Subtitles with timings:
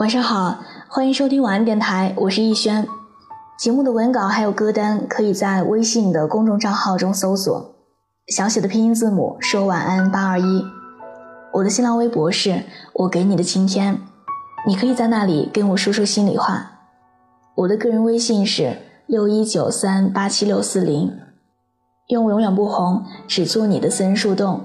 [0.00, 0.58] 晚上好，
[0.88, 2.88] 欢迎收听晚安电台，我是逸轩。
[3.58, 7.74] 节目的文稿还有歌单，可以在微信的公众账号中搜索，
[8.28, 10.64] 小写的拼音字母说晚安八二一。
[11.52, 12.62] 我的新浪微博是
[12.94, 14.00] 我给你的晴天，
[14.66, 16.72] 你可以在那里跟我说说心里话。
[17.54, 18.74] 我的个人微信是
[19.04, 21.12] 六一九三八七六四零。
[22.08, 24.62] 愿我永远不红，只做你的私人树洞。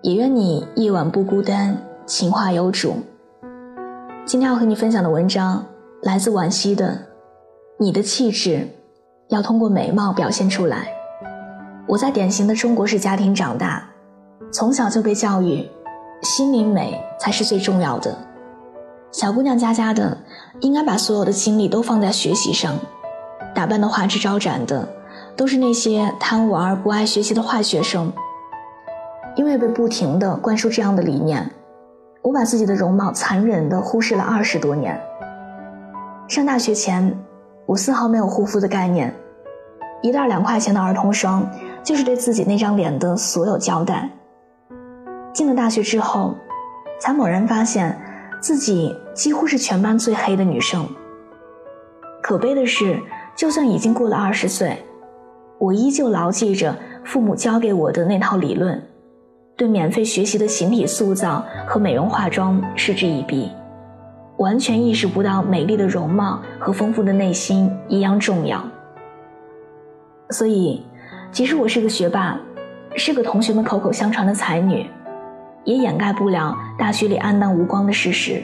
[0.00, 1.76] 也愿你夜晚不孤单，
[2.06, 2.96] 情话有主。
[4.26, 5.62] 今天要和你分享的文章
[6.00, 6.98] 来自惋惜的，
[7.78, 8.66] 你的气质
[9.28, 10.88] 要通过美貌表现出来。
[11.86, 13.86] 我在典型的中国式家庭长大，
[14.50, 15.68] 从小就被教育，
[16.22, 18.16] 心灵美才是最重要的。
[19.12, 20.16] 小姑娘家家的，
[20.60, 22.74] 应该把所有的精力都放在学习上，
[23.54, 24.88] 打扮的花枝招展的，
[25.36, 28.10] 都是那些贪玩不爱学习的坏学生。
[29.36, 31.50] 因为被不停的灌输这样的理念。
[32.24, 34.98] 我把自己的容貌残忍地忽视了二十多年。
[36.26, 37.14] 上大学前，
[37.66, 39.14] 我丝毫没有护肤的概念，
[40.00, 41.46] 一袋两块钱的儿童霜
[41.82, 44.08] 就是对自己那张脸的所有交代。
[45.34, 46.34] 进了大学之后，
[46.98, 47.94] 才猛然发现
[48.40, 50.88] 自己几乎是全班最黑的女生。
[52.22, 52.98] 可悲的是，
[53.36, 54.82] 就算已经过了二十岁，
[55.58, 58.82] 我依旧牢记着父母教给我的那套理论。
[59.56, 63.52] 对免费学习的形体塑造和美容化妆嗤之以鼻，
[64.38, 68.64] 完全意识不到美丽的容貌和丰富的内心一样重要。
[70.30, 70.84] 所以，
[71.30, 72.36] 即使我是个学霸，
[72.96, 74.90] 是个同学们口口相传的才女，
[75.62, 78.42] 也掩盖不了大学里黯淡无光的事实。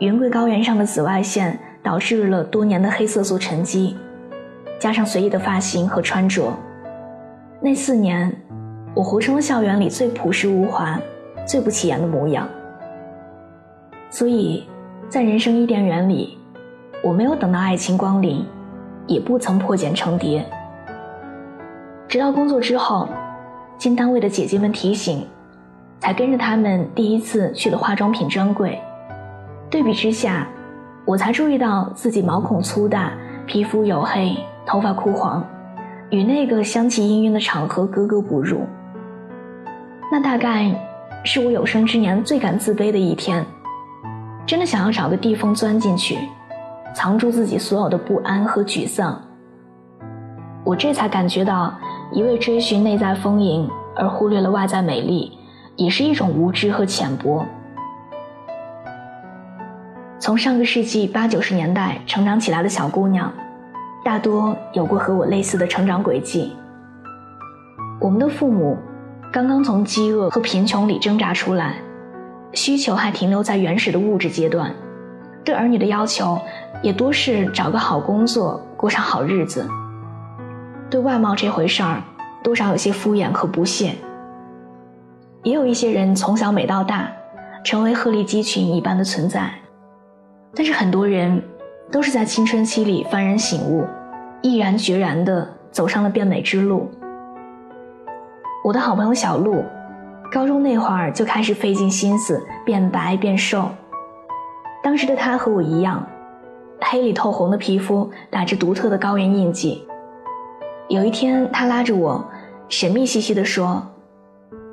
[0.00, 3.96] 云贵高原上的紫外线导致了多年的黑色素沉积，
[4.80, 6.52] 加上随意的发型和穿着，
[7.60, 8.36] 那四年。
[8.98, 10.98] 我活成了校园里最朴实无华、
[11.46, 12.48] 最不起眼的模样。
[14.10, 14.66] 所以，
[15.08, 16.36] 在人生伊甸园里，
[17.00, 18.44] 我没有等到爱情光临，
[19.06, 20.44] 也不曾破茧成蝶。
[22.08, 23.08] 直到工作之后，
[23.76, 25.24] 经单位的姐姐们提醒，
[26.00, 28.76] 才跟着他们第一次去了化妆品专柜。
[29.70, 30.48] 对比之下，
[31.04, 33.12] 我才注意到自己毛孔粗大、
[33.46, 34.36] 皮肤黝黑、
[34.66, 35.46] 头发枯黄，
[36.10, 38.62] 与那个香气氤氲的场合格格不入。
[40.10, 40.74] 那大概
[41.22, 43.44] 是我有生之年最感自卑的一天，
[44.46, 46.18] 真的想要找个地缝钻进去，
[46.94, 49.20] 藏住自己所有的不安和沮丧。
[50.64, 51.74] 我这才感觉到，
[52.10, 55.36] 一味追寻内在丰盈而忽略了外在美丽，
[55.76, 57.44] 也是一种无知和浅薄。
[60.18, 63.30] 从上个世纪八九十年代成长起来的小姑娘，
[64.02, 66.54] 大多有过和我类似的成长轨迹。
[68.00, 68.78] 我们的父母。
[69.30, 71.76] 刚刚从饥饿和贫穷里挣扎出来，
[72.54, 74.74] 需求还停留在原始的物质阶段，
[75.44, 76.40] 对儿女的要求
[76.82, 79.66] 也多是找个好工作，过上好日子。
[80.88, 82.02] 对外貌这回事儿，
[82.42, 83.94] 多少有些敷衍和不屑。
[85.42, 87.12] 也有一些人从小美到大，
[87.62, 89.52] 成为鹤立鸡群一般的存在，
[90.54, 91.42] 但是很多人
[91.92, 93.86] 都是在青春期里幡然醒悟，
[94.40, 96.90] 毅然决然地走上了变美之路。
[98.64, 99.64] 我的好朋友小鹿，
[100.32, 103.68] 高中那会儿就开始费尽心思变白变瘦。
[104.82, 106.04] 当时的她和我一样，
[106.80, 109.86] 黑里透红的皮肤打着独特的高原印记。
[110.88, 112.22] 有一天，她拉着我，
[112.68, 113.80] 神秘兮兮地说：“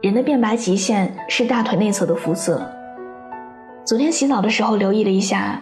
[0.00, 2.62] 人的变白极限是大腿内侧的肤色。”
[3.84, 5.60] 昨天洗澡的时候留意了一下，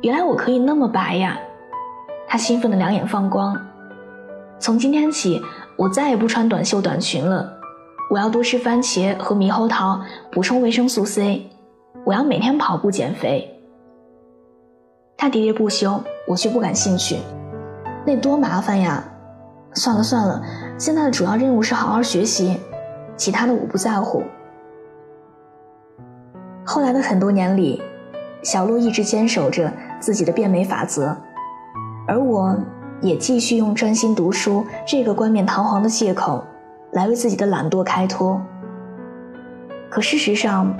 [0.00, 1.38] 原来我可以那么白呀！
[2.26, 3.54] 她兴奋的两眼放光。
[4.58, 5.40] 从今天起，
[5.76, 7.57] 我再也不穿短袖短裙了。
[8.10, 10.00] 我要多吃番茄和猕猴桃，
[10.32, 11.46] 补充维生素 C。
[12.04, 13.46] 我要每天跑步减肥。
[15.16, 17.18] 他喋喋不休，我却不感兴趣。
[18.06, 19.04] 那多麻烦呀！
[19.74, 20.42] 算了算了，
[20.78, 22.58] 现在的主要任务是好好学习，
[23.14, 24.22] 其他的我不在乎。
[26.64, 27.82] 后来的很多年里，
[28.42, 29.70] 小洛一直坚守着
[30.00, 31.14] 自己的变美法则，
[32.06, 32.56] 而我
[33.02, 36.42] 也继续用专心读书这个冠冕堂皇的借口。
[36.92, 38.40] 来为自己的懒惰开脱。
[39.90, 40.74] 可事实上，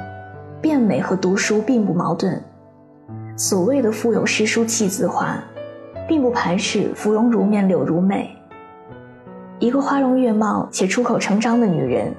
[0.61, 2.43] 变美和读书并不矛盾。
[3.37, 5.37] 所谓的腹有诗书气自华，
[6.09, 8.29] 并不排斥芙蓉如面柳如眉。
[9.59, 12.13] 一个花容月貌且出口成章的女人，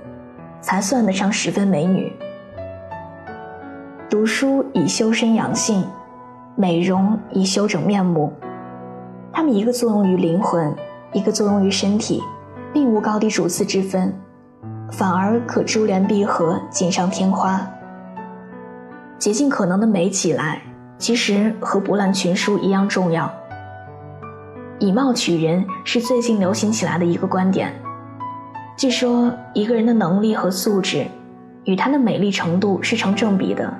[0.61, 2.11] 才算得上十分美女。
[4.09, 5.85] 读书以修身养性，
[6.55, 8.33] 美容以修整面目。
[9.31, 10.73] 它们一个作用于灵魂，
[11.13, 12.21] 一个作用于身体。
[12.73, 14.13] 并无高低主次之分，
[14.91, 17.59] 反而可珠联璧合，锦上添花。
[19.17, 20.61] 竭尽可能的美起来，
[20.97, 23.31] 其实和博览群书一样重要。
[24.79, 27.73] 以貌取人是最近流行起来的一个观点。
[28.77, 31.05] 据说一个人的能力和素质，
[31.65, 33.73] 与他的美丽程度是成正比的。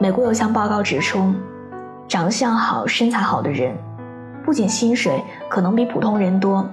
[0.00, 1.34] 美国有项报告指出，
[2.08, 3.76] 长相好、身材好的人，
[4.42, 6.66] 不仅薪水可能比普通人多，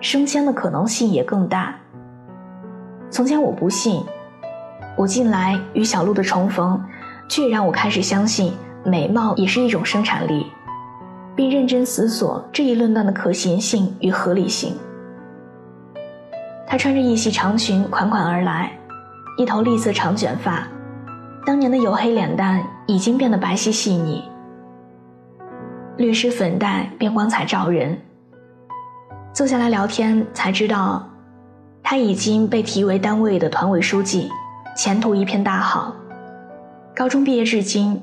[0.00, 1.74] 升迁的可能性也更大。
[3.10, 4.02] 从前我不信，
[4.96, 6.82] 我近来与小鹿的重逢，
[7.28, 8.52] 却让我开始相信
[8.84, 10.46] 美貌也是一种生产力，
[11.34, 14.74] 并认真思索这一论断的可行性与合理性。
[16.66, 18.72] 她穿着一袭长裙款款而来，
[19.38, 20.66] 一头栗色长卷发，
[21.44, 24.24] 当年的黝黑脸蛋已经变得白皙细腻，
[25.96, 27.96] 略施粉黛便光彩照人。
[29.36, 31.06] 坐下来聊天才知道。
[31.82, 34.30] 他已经被提为单位的团委书记，
[34.74, 35.94] 前途一片大好。
[36.94, 38.02] 高中毕业至今，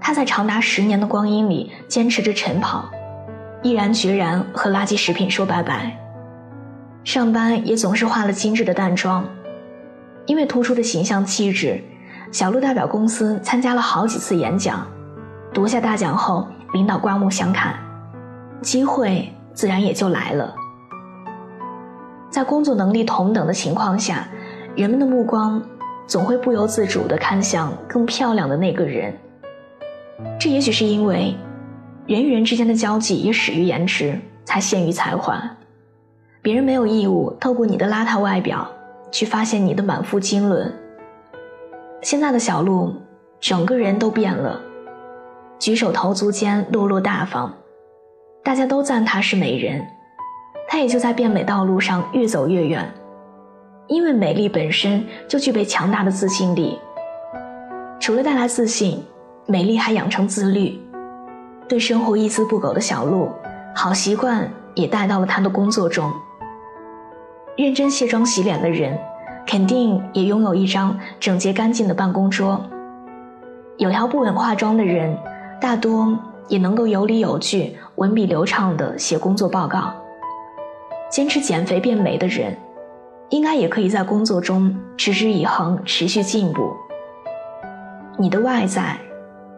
[0.00, 2.90] 他在长达十年的光阴里坚持着晨跑，
[3.62, 5.96] 毅然决然和垃圾食品说拜拜。
[7.04, 9.24] 上班也总是化了精致的淡妆，
[10.26, 11.80] 因为突出的形象气质，
[12.32, 14.84] 小鹿代表公司参加了好几次演讲，
[15.54, 17.76] 夺下大奖后，领导刮目相看，
[18.60, 20.54] 机会自然也就来了。
[22.30, 24.28] 在工作能力同等的情况下，
[24.76, 25.60] 人们的目光
[26.06, 29.12] 总会不由自主地看向更漂亮的那个人。
[30.38, 31.34] 这也许是因为
[32.06, 35.42] 人与人之间的交际也始于颜值，才陷于才华。
[36.40, 38.64] 别人没有义务透过你的邋遢外表
[39.10, 40.72] 去发现你的满腹经纶。
[42.00, 42.94] 现在的小鹿，
[43.40, 44.60] 整个人都变了，
[45.58, 47.52] 举手投足间落落大方，
[48.48, 49.86] 大家都赞她是美人。
[50.66, 52.90] 她也就在变美道路上越走越远，
[53.88, 56.78] 因为美丽本身就具备强大的自信力。
[58.00, 59.04] 除了带来自信，
[59.44, 60.80] 美丽还养成自律。
[61.68, 63.30] 对生活一丝不苟的小鹿，
[63.74, 66.10] 好习惯也带到了她的工作中。
[67.54, 68.98] 认真卸妆洗脸的人，
[69.46, 72.58] 肯定也拥有一张整洁干净的办公桌。
[73.76, 75.14] 有条不紊化妆的人，
[75.60, 76.18] 大多
[76.48, 79.92] 也能够有理有据、文笔流畅的写工作报告。
[81.10, 82.56] 坚持减肥变美的人，
[83.30, 86.76] 应该也可以在工作中持之以恒、持续进步。
[88.16, 88.96] 你的外在，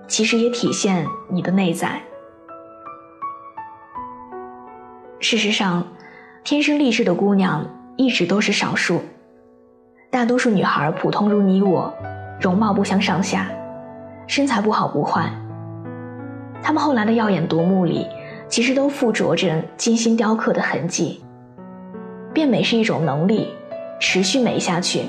[0.06, 2.00] 其实也体现你的内在。
[5.18, 5.86] 事实上，
[6.42, 7.66] 天生丽质的姑娘
[7.96, 9.02] 一直都是少数，
[10.10, 11.92] 大多数女孩普通如你我，
[12.40, 13.50] 容貌不相上下，
[14.26, 15.30] 身材不好不坏。
[16.62, 18.06] 她们后来的耀眼夺目里，
[18.50, 21.22] 其实都附着着精心雕刻的痕迹。
[22.34, 23.48] 变美是一种能力，
[24.00, 25.04] 持续美下去，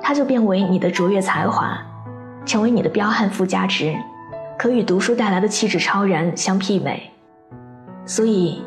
[0.00, 1.76] 它就变为你的卓越才华，
[2.44, 3.94] 成为你的彪悍附加值，
[4.56, 7.10] 可与读书带来的气质超然相媲美。
[8.06, 8.62] 所以，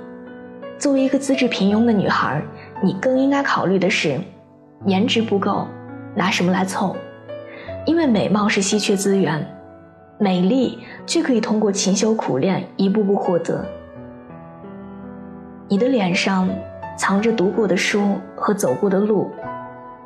[0.78, 2.42] 作为一个资质平庸的女孩，
[2.84, 4.20] 你更应该考虑的是，
[4.86, 5.66] 颜值不够，
[6.14, 6.94] 拿什么来凑？
[7.86, 9.46] 因为美貌是稀缺资源，
[10.20, 13.66] 美丽却可以通过勤修苦练一步步获得。
[15.70, 16.50] 你的脸上。
[16.98, 19.32] 藏着读过的书和走过的路，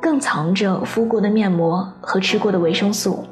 [0.00, 3.24] 更藏着敷过的面膜和吃过的维生素。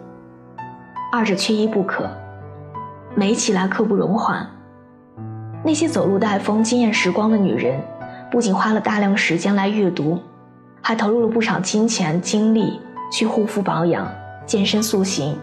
[1.13, 2.11] 二者缺一不可，
[3.15, 4.45] 美起来刻不容缓。
[5.63, 7.81] 那些走路带风、惊艳时光的女人，
[8.33, 10.19] 不仅花了大量时间来阅读，
[10.81, 12.81] 还投入了不少金钱精力
[13.13, 14.11] 去护肤保养、
[14.45, 15.39] 健身塑形。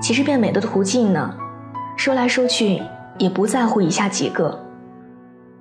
[0.00, 1.34] 其实变美的途径呢，
[1.96, 2.80] 说来说去
[3.18, 4.56] 也不在乎以下几个。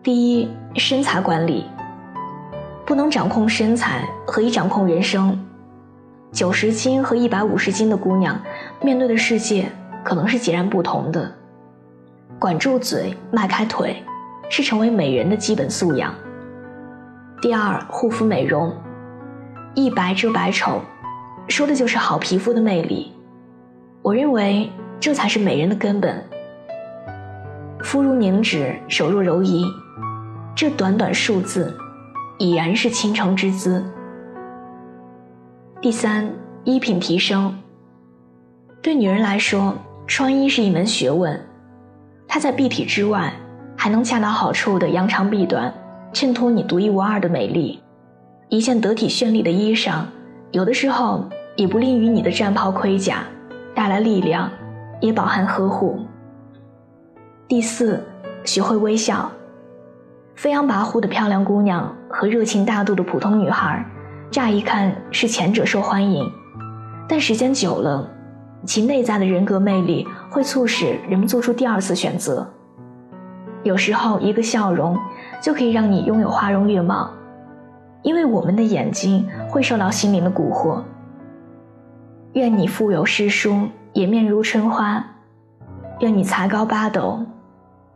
[0.03, 1.65] 第一，身材管理
[2.87, 5.39] 不能掌控身材，何以掌控人生。
[6.31, 8.41] 九十斤和一百五十斤的姑娘，
[8.81, 9.71] 面对的世界
[10.03, 11.31] 可能是截然不同的。
[12.39, 14.03] 管住嘴，迈开腿，
[14.49, 16.11] 是成为美人的基本素养。
[17.39, 18.73] 第二，护肤美容，
[19.75, 20.81] 一白遮百丑，
[21.47, 23.13] 说的就是好皮肤的魅力。
[24.01, 24.67] 我认为
[24.99, 26.25] 这才是美人的根本。
[27.83, 29.63] 肤如凝脂，手若柔夷。
[30.55, 31.75] 这短短数字，
[32.37, 33.83] 已然是倾城之姿。
[35.81, 36.29] 第三，
[36.63, 37.57] 衣品提升。
[38.81, 39.73] 对女人来说，
[40.05, 41.39] 穿衣是一门学问，
[42.27, 43.33] 它在蔽体之外，
[43.75, 45.73] 还能恰到好处的扬长避短，
[46.13, 47.81] 衬托你独一无二的美丽。
[48.49, 50.03] 一件得体绚丽的衣裳，
[50.51, 53.23] 有的时候也不吝于你的战袍盔甲，
[53.73, 54.51] 带来力量，
[54.99, 56.01] 也饱含呵护。
[57.47, 58.03] 第四，
[58.43, 59.31] 学会微笑。
[60.41, 63.85] 飞扬跋扈的漂亮姑娘和热情大度的普通女孩，
[64.31, 66.27] 乍一看是前者受欢迎，
[67.07, 68.09] 但时间久了，
[68.65, 72.51] 其内在的人格魅力会促使人们做出第二次选择。
[73.61, 74.97] 有时候，一个笑容
[75.39, 77.11] 就可以让你拥有花容月貌，
[78.01, 80.81] 因为我们的眼睛会受到心灵的蛊惑。
[82.33, 85.03] 愿你腹有诗书，也面如春花；
[85.99, 87.23] 愿你才高八斗，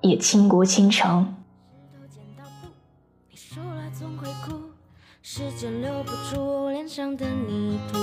[0.01, 1.25] 也倾国倾城。
[5.37, 7.99] 时间留不住我脸上的泥土，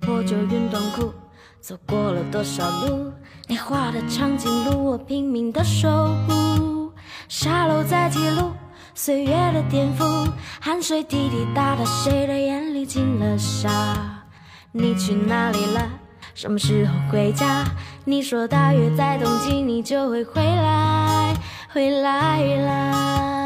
[0.00, 1.12] 破旧运动裤，
[1.60, 3.12] 走过了多少路？
[3.48, 5.90] 你画的长颈鹿，我拼命的守
[6.26, 6.90] 护。
[7.28, 8.50] 沙漏在记录
[8.94, 10.26] 岁月的颠覆，
[10.58, 14.24] 汗水滴滴答答，谁的眼里进了沙？
[14.72, 15.86] 你去哪里了？
[16.32, 17.62] 什么时候回家？
[18.06, 21.34] 你说大约在冬季你就会回来，
[21.74, 23.41] 回来啦。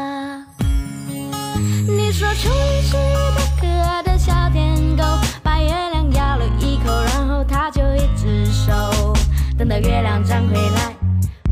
[2.17, 5.03] 说初一是一个可爱的小天狗，
[5.43, 9.13] 把月亮咬了一口，然后它就一只手。
[9.55, 10.95] 等到月亮长回来，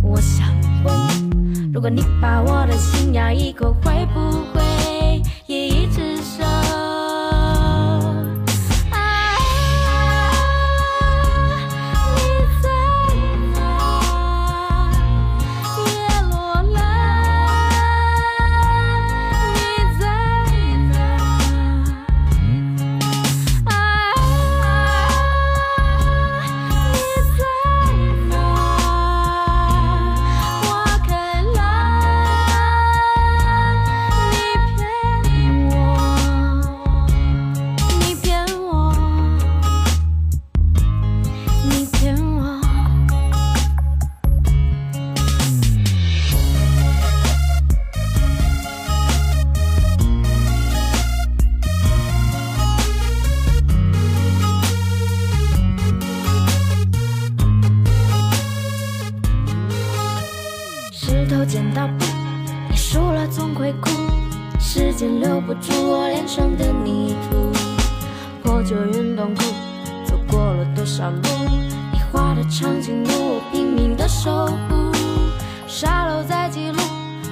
[0.01, 0.47] 我想
[0.83, 4.19] 问，如果你把我的心咬一口，会不
[4.55, 4.63] 会
[65.25, 67.51] 留不住我脸上的泥土，
[68.43, 69.41] 破旧运动裤，
[70.05, 71.19] 走过了多少路？
[71.91, 74.91] 你画的长颈鹿，我拼命的守护。
[75.67, 76.77] 沙漏在记录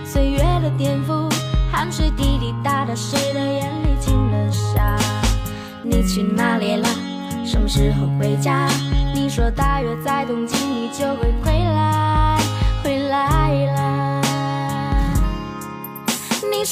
[0.03, 1.31] 岁月的颠覆，
[1.71, 4.97] 汗水滴滴答答，谁的眼里进了沙？
[5.83, 6.89] 你去哪里了？
[7.45, 8.67] 什么时候回家？
[9.13, 12.39] 你说大约在冬季你就会回来，
[12.83, 14.02] 回来啦。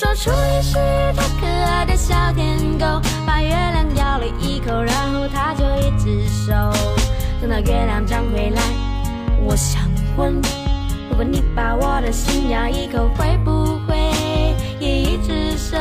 [0.01, 6.51] 说初一是一条可爱的小天狗，把月亮咬了一口，然后它就一直守。
[7.39, 8.62] 等到月亮长回来，
[9.43, 9.79] 我想
[10.17, 10.41] 问，
[11.08, 13.96] 如果你把我的心咬一口，会不会
[14.79, 15.77] 也一直守？